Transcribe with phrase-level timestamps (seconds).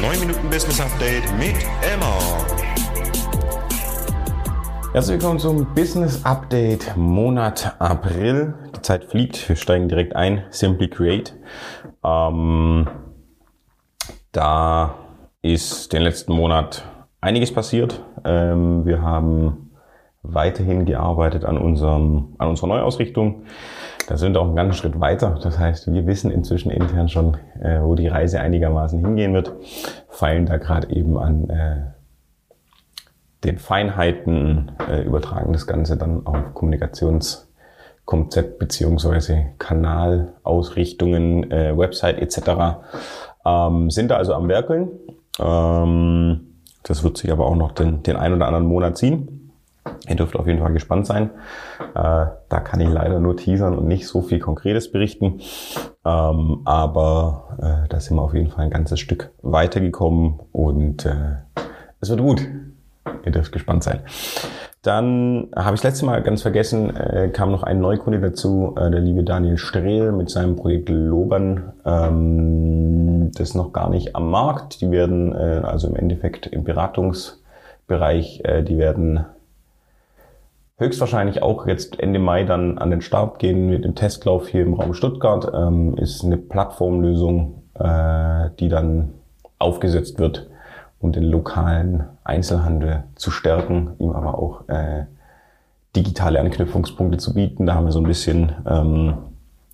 [0.00, 2.18] 9 Minuten Business Update mit Emma.
[4.94, 8.54] Herzlich willkommen zum Business Update Monat April.
[8.74, 10.44] Die Zeit fliegt, wir steigen direkt ein.
[10.48, 11.36] Simply Create.
[12.02, 12.88] Ähm,
[14.32, 14.94] da
[15.42, 16.82] ist den letzten Monat
[17.20, 18.02] einiges passiert.
[18.24, 19.70] Ähm, wir haben
[20.22, 23.44] weiterhin gearbeitet an, unserem, an unserer Neuausrichtung.
[24.10, 25.38] Da sind wir auch einen ganzen Schritt weiter.
[25.40, 29.52] Das heißt, wir wissen inzwischen intern schon, äh, wo die Reise einigermaßen hingehen wird,
[30.08, 31.76] feilen da gerade eben an äh,
[33.44, 42.80] den Feinheiten, äh, übertragen das Ganze dann auf Kommunikationskonzept beziehungsweise Kanalausrichtungen, äh, Website etc.
[43.46, 44.88] Ähm, sind da also am Werkeln.
[45.38, 49.39] Ähm, das wird sich aber auch noch den, den ein oder anderen Monat ziehen.
[50.08, 51.30] Ihr dürft auf jeden Fall gespannt sein.
[51.94, 55.40] Äh, da kann ich leider nur teasern und nicht so viel Konkretes berichten.
[56.04, 61.36] Ähm, aber äh, da sind wir auf jeden Fall ein ganzes Stück weitergekommen und äh,
[62.00, 62.46] es wird gut.
[63.24, 64.00] Ihr dürft gespannt sein.
[64.82, 69.00] Dann habe ich letzte Mal ganz vergessen, äh, kam noch ein Neukunde dazu, äh, der
[69.00, 71.74] liebe Daniel Strehl mit seinem Projekt Lobern.
[71.84, 74.80] Ähm, das ist noch gar nicht am Markt.
[74.80, 79.26] Die werden äh, also im Endeffekt im Beratungsbereich, die werden
[80.80, 84.74] höchstwahrscheinlich auch jetzt Ende Mai dann an den Start gehen mit dem Testlauf hier im
[84.74, 85.52] Raum Stuttgart.
[85.54, 89.10] Ähm, ist eine Plattformlösung, äh, die dann
[89.58, 90.48] aufgesetzt wird,
[90.98, 95.04] um den lokalen Einzelhandel zu stärken, ihm aber auch äh,
[95.94, 97.66] digitale Anknüpfungspunkte zu bieten.
[97.66, 99.14] Da haben wir so ein bisschen ähm,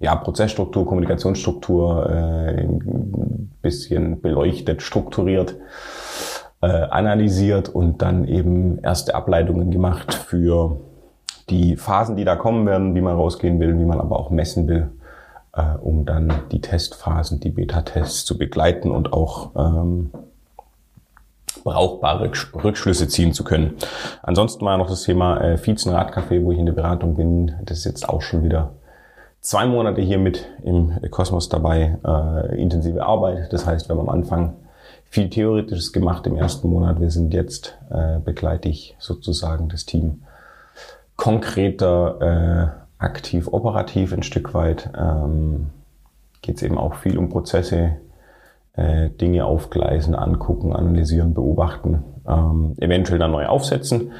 [0.00, 5.56] ja, Prozessstruktur, Kommunikationsstruktur, äh, ein bisschen beleuchtet, strukturiert
[6.60, 10.80] äh, analysiert und dann eben erste Ableitungen gemacht für
[11.50, 14.68] die Phasen, die da kommen werden, wie man rausgehen will, wie man aber auch messen
[14.68, 14.90] will,
[15.54, 20.10] äh, um dann die Testphasen, die Beta-Tests zu begleiten und auch ähm,
[21.64, 23.74] brauchbare Rückschlüsse ziehen zu können.
[24.22, 27.54] Ansonsten war noch das Thema äh, Viezen Radcafé, wo ich in der Beratung bin.
[27.64, 28.70] Das ist jetzt auch schon wieder
[29.40, 31.98] zwei Monate hier mit im Kosmos dabei.
[32.04, 33.52] Äh, intensive Arbeit.
[33.52, 34.54] Das heißt, wir haben am Anfang
[35.10, 37.00] viel Theoretisches gemacht im ersten Monat.
[37.00, 40.22] Wir sind jetzt, äh, begleite ich sozusagen das Team
[41.18, 44.90] konkreter, äh, aktiv, operativ ein Stück weit.
[44.96, 45.66] Ähm,
[46.40, 47.96] Geht es eben auch viel um Prozesse,
[48.74, 54.12] äh, Dinge aufgleisen, angucken, analysieren, beobachten, ähm, eventuell dann neu aufsetzen.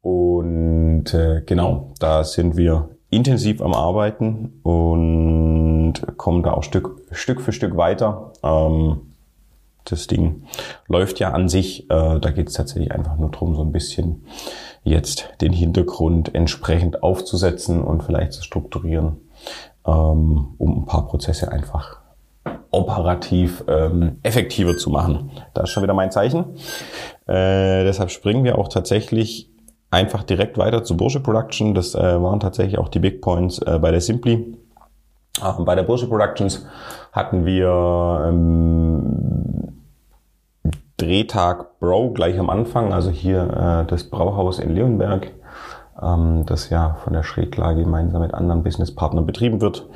[0.00, 7.42] Und äh, genau, da sind wir intensiv am Arbeiten und kommen da auch Stück, Stück
[7.42, 8.32] für Stück weiter.
[8.42, 9.05] Ähm,
[9.90, 10.44] das Ding
[10.88, 11.90] läuft ja an sich.
[11.90, 14.24] Äh, da geht es tatsächlich einfach nur drum, so ein bisschen
[14.84, 19.16] jetzt den Hintergrund entsprechend aufzusetzen und vielleicht zu strukturieren,
[19.86, 22.00] ähm, um ein paar Prozesse einfach
[22.70, 25.30] operativ ähm, effektiver zu machen.
[25.54, 26.56] Da ist schon wieder mein Zeichen.
[27.26, 29.50] Äh, deshalb springen wir auch tatsächlich
[29.90, 31.74] einfach direkt weiter zu Bursche Production.
[31.74, 34.56] Das äh, waren tatsächlich auch die Big Points äh, bei der Simply.
[35.42, 36.66] Äh, bei der Bursche Productions
[37.12, 39.65] hatten wir ähm,
[40.96, 45.32] Drehtag Bro gleich am Anfang, also hier äh, das Brauhaus in Leonberg,
[46.00, 49.88] ähm, das ja von der Schräglage gemeinsam mit anderen Businesspartnern betrieben wird.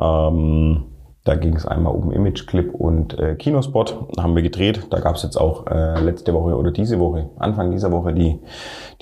[0.00, 0.86] Ähm,
[1.24, 4.86] da ging es einmal um Imageclip und äh, Kinospot, haben wir gedreht.
[4.88, 8.38] Da gab es jetzt auch äh, letzte Woche oder diese Woche, Anfang dieser Woche die,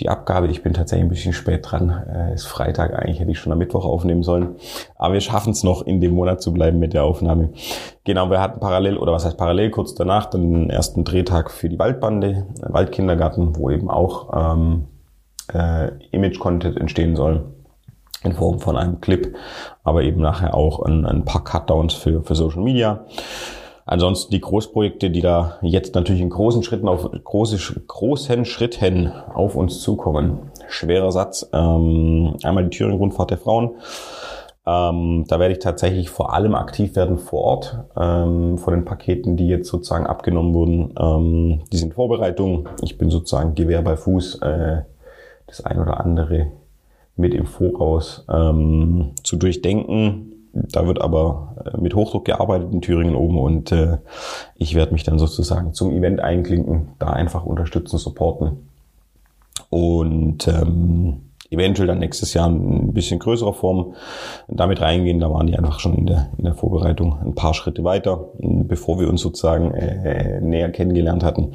[0.00, 0.48] die Abgabe.
[0.48, 1.90] Ich bin tatsächlich ein bisschen spät dran.
[1.90, 4.56] Äh, ist Freitag, eigentlich hätte ich schon am Mittwoch aufnehmen sollen.
[4.96, 7.50] Aber wir schaffen es noch, in dem Monat zu bleiben mit der Aufnahme.
[8.02, 11.78] Genau, wir hatten parallel, oder was heißt parallel, kurz danach den ersten Drehtag für die
[11.78, 14.86] Waldbande, äh, Waldkindergarten, wo eben auch ähm,
[15.54, 17.44] äh, Image-Content entstehen soll
[18.24, 19.34] in Form von einem Clip,
[19.84, 23.04] aber eben nachher auch ein, ein paar Cutdowns für, für Social Media.
[23.86, 29.56] Ansonsten die Großprojekte, die da jetzt natürlich in großen Schritten auf große, großen Schritten auf
[29.56, 30.50] uns zukommen.
[30.68, 31.48] Schwerer Satz.
[31.54, 33.76] Ähm, einmal die Thüringen-Rundfahrt der Frauen.
[34.66, 37.78] Ähm, da werde ich tatsächlich vor allem aktiv werden vor Ort.
[37.96, 42.68] Ähm, von den Paketen, die jetzt sozusagen abgenommen wurden, ähm, die sind Vorbereitung.
[42.82, 44.42] Ich bin sozusagen Gewehr bei Fuß.
[44.42, 44.82] Äh,
[45.46, 46.52] das ein oder andere
[47.18, 50.32] mit im Voraus ähm, zu durchdenken.
[50.52, 53.98] Da wird aber äh, mit Hochdruck gearbeitet in Thüringen oben und äh,
[54.54, 58.68] ich werde mich dann sozusagen zum Event einklinken, da einfach unterstützen, supporten
[59.68, 63.94] und ähm, eventuell dann nächstes Jahr ein bisschen größerer Form
[64.48, 65.20] damit reingehen.
[65.20, 69.00] Da waren die einfach schon in der, in der Vorbereitung ein paar Schritte weiter, bevor
[69.00, 71.52] wir uns sozusagen äh, näher kennengelernt hatten.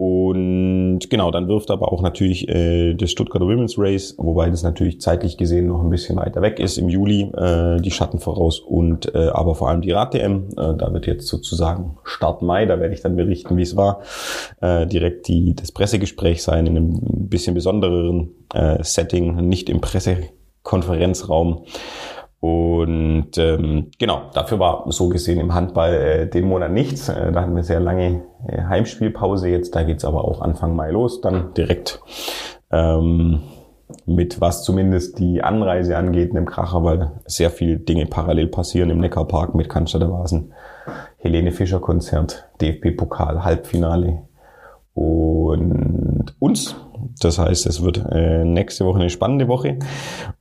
[0.00, 4.98] Und genau, dann wirft aber auch natürlich äh, das Stuttgarter Women's Race, wobei das natürlich
[4.98, 9.14] zeitlich gesehen noch ein bisschen weiter weg ist, im Juli äh, die Schatten voraus und
[9.14, 10.52] äh, aber vor allem die Rad-DM.
[10.52, 14.00] Äh, da wird jetzt sozusagen Start Mai, da werde ich dann berichten, wie es war.
[14.62, 21.66] Äh, direkt die, das Pressegespräch sein in einem bisschen besondereren äh, Setting, nicht im Pressekonferenzraum.
[22.40, 27.10] Und ähm, genau, dafür war so gesehen im Handball äh, den Monat nichts.
[27.10, 29.76] Äh, da hatten wir sehr lange äh, Heimspielpause jetzt.
[29.76, 32.00] Da geht's aber auch Anfang Mai los, dann direkt
[32.70, 33.42] ähm,
[34.06, 39.00] mit was zumindest die Anreise angeht, einem Kracher, weil sehr viele Dinge parallel passieren im
[39.00, 40.54] Neckarpark mit Cannstatter Vasen,
[41.18, 44.22] Helene Fischer Konzert, DFB-Pokal, Halbfinale
[44.94, 46.76] und uns
[47.20, 49.78] das heißt, es wird äh, nächste Woche eine spannende Woche.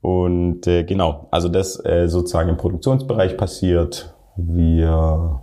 [0.01, 4.15] Und äh, genau, also das äh, sozusagen im Produktionsbereich passiert.
[4.35, 5.41] Wir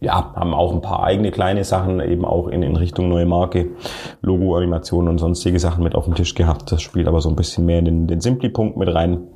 [0.00, 3.70] ja, haben auch ein paar eigene kleine Sachen eben auch in, in Richtung neue Marke,
[4.20, 6.70] Logo, Animation und sonstige Sachen mit auf dem Tisch gehabt.
[6.70, 9.28] Das spielt aber so ein bisschen mehr in den, den Simpli-Punkt mit rein.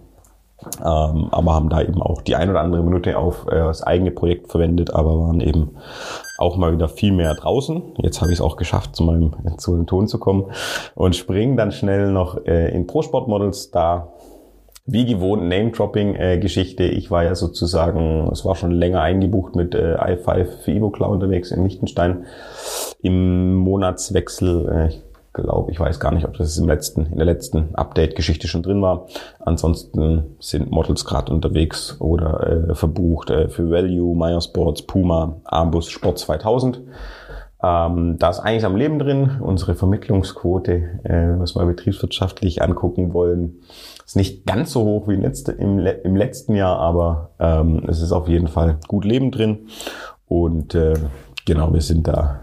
[0.84, 4.10] Ähm, aber haben da eben auch die ein oder andere Minute auf äh, das eigene
[4.10, 5.76] Projekt verwendet, aber waren eben
[6.38, 7.82] auch mal wieder viel mehr draußen.
[7.98, 10.46] Jetzt habe ich es auch geschafft, zu meinem zu dem Ton zu kommen
[10.94, 14.12] und springen dann schnell noch äh, in Pro Sport Models da.
[14.90, 16.84] Wie gewohnt Name-Dropping-Geschichte.
[16.84, 21.12] Ich war ja sozusagen, es war schon länger eingebucht mit äh, i5 für Evo Cloud
[21.12, 22.24] unterwegs in Liechtenstein
[23.02, 24.90] im Monatswechsel.
[24.90, 28.62] Äh, glaube, ich weiß gar nicht, ob das im letzten, in der letzten Update-Geschichte schon
[28.62, 29.06] drin war.
[29.40, 35.90] Ansonsten sind Models gerade unterwegs oder äh, verbucht äh, für Value, Meyer Sports, Puma, Arbus,
[35.90, 36.80] Sport 2000.
[37.60, 39.38] Ähm, da ist eigentlich am Leben drin.
[39.40, 40.72] Unsere Vermittlungsquote,
[41.04, 43.56] äh, was wir betriebswirtschaftlich angucken wollen,
[44.06, 48.12] ist nicht ganz so hoch wie letzte, im, im letzten Jahr, aber ähm, es ist
[48.12, 49.68] auf jeden Fall gut Leben drin.
[50.28, 50.94] Und äh,
[51.46, 52.40] genau, wir sind da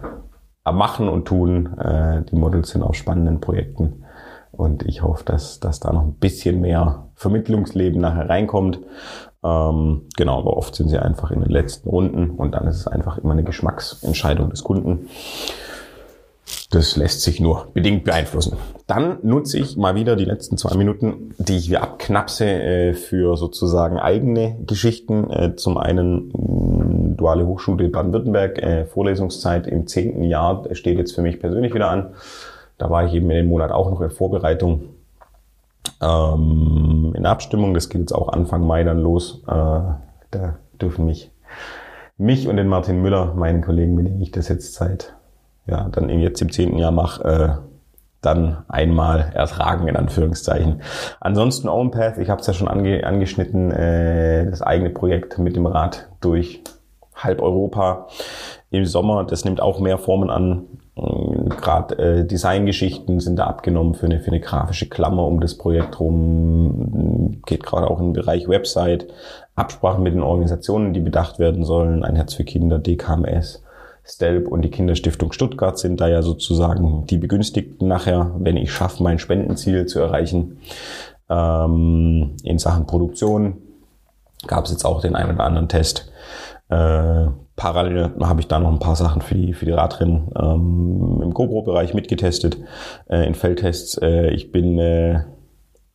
[0.65, 1.77] am Machen und Tun.
[1.77, 4.03] Äh, die Models sind auf spannenden Projekten.
[4.51, 8.79] Und ich hoffe, dass, dass da noch ein bisschen mehr Vermittlungsleben nachher reinkommt.
[9.43, 12.87] Ähm, genau, aber oft sind sie einfach in den letzten Runden und dann ist es
[12.87, 15.07] einfach immer eine Geschmacksentscheidung des Kunden.
[16.75, 18.57] Das lässt sich nur bedingt beeinflussen.
[18.85, 23.37] Dann nutze ich mal wieder die letzten zwei Minuten, die ich hier abknapse, äh, für
[23.37, 25.31] sozusagen eigene Geschichten.
[25.31, 31.21] Äh, zum einen mm, Duale Hochschule Baden-Württemberg, äh, Vorlesungszeit im zehnten Jahr steht jetzt für
[31.21, 32.09] mich persönlich wieder an.
[32.77, 34.89] Da war ich eben in dem Monat auch noch in Vorbereitung.
[36.01, 39.43] Ähm, in Abstimmung, das geht jetzt auch Anfang Mai dann los.
[39.45, 40.01] Da
[40.81, 41.31] dürfen mich,
[42.17, 45.15] mich und den Martin Müller, meinen Kollegen, mit dem ich das jetzt seit
[45.67, 47.49] ja, dann jetzt im zehnten Jahr mache, äh,
[48.21, 50.81] dann einmal ertragen, in Anführungszeichen.
[51.19, 55.67] Ansonsten OwnPath, ich habe es ja schon ange angeschnitten, äh, das eigene Projekt mit dem
[55.67, 56.63] Rad durch
[57.15, 58.07] halb Europa
[58.71, 59.23] im Sommer.
[59.23, 60.65] Das nimmt auch mehr Formen an.
[60.95, 65.99] Gerade äh, Designgeschichten sind da abgenommen für eine, für eine grafische Klammer um das Projekt
[65.99, 67.41] rum.
[67.45, 69.07] Geht gerade auch im Bereich Website.
[69.55, 72.03] Absprachen mit den Organisationen, die bedacht werden sollen.
[72.03, 73.61] Ein Herz für Kinder, DKMS.
[74.05, 79.01] Stelp und die Kinderstiftung Stuttgart sind da ja sozusagen die Begünstigten nachher, wenn ich schaffe,
[79.01, 80.59] mein Spendenziel zu erreichen.
[81.29, 83.57] Ähm, in Sachen Produktion
[84.45, 86.11] gab es jetzt auch den einen oder anderen Test.
[86.69, 91.21] Äh, parallel habe ich da noch ein paar Sachen für die, für die Radrennen ähm,
[91.23, 92.57] im GoPro-Bereich mitgetestet,
[93.09, 93.97] äh, in Feldtests.
[93.97, 95.23] Äh, ich bin äh,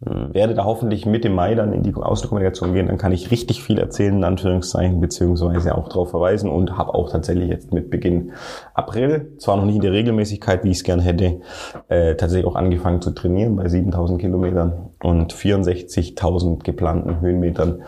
[0.01, 3.79] werde da hoffentlich Mitte Mai dann in die Außenkommunikation gehen, dann kann ich richtig viel
[3.79, 8.33] erzählen, in Anführungszeichen, beziehungsweise auch darauf verweisen und habe auch tatsächlich jetzt mit Beginn
[8.73, 11.41] April, zwar noch nicht in der Regelmäßigkeit, wie ich es gern hätte,
[11.89, 17.83] äh, tatsächlich auch angefangen zu trainieren bei 7000 Kilometern und 64.000 geplanten Höhenmetern.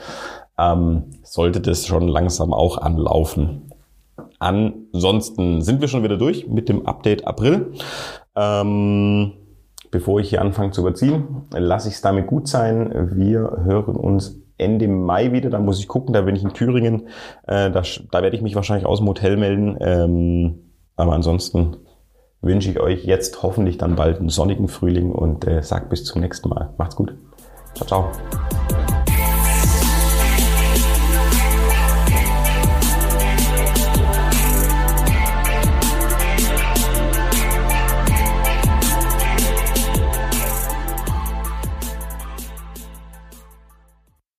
[0.58, 3.70] Ähm, sollte das schon langsam auch anlaufen.
[4.38, 7.72] Ansonsten sind wir schon wieder durch mit dem Update April.
[8.36, 9.32] Ähm,
[9.92, 13.10] bevor ich hier anfange zu überziehen, lasse ich es damit gut sein.
[13.12, 15.50] Wir hören uns Ende Mai wieder.
[15.50, 17.08] Da muss ich gucken, da bin ich in Thüringen.
[17.46, 19.76] Äh, da, da werde ich mich wahrscheinlich aus dem Hotel melden.
[19.80, 21.76] Ähm, aber ansonsten
[22.40, 26.20] wünsche ich euch jetzt hoffentlich dann bald einen sonnigen Frühling und äh, sag bis zum
[26.20, 26.74] nächsten Mal.
[26.78, 27.14] Macht's gut.
[27.74, 28.61] Ciao, ciao.